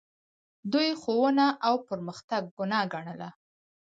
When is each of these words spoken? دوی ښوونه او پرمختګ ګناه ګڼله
دوی 0.71 0.89
ښوونه 1.01 1.45
او 1.67 1.75
پرمختګ 1.87 2.41
ګناه 2.57 2.85
ګڼله 2.93 3.29